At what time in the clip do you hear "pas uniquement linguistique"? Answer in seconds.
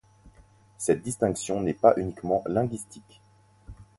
1.75-3.21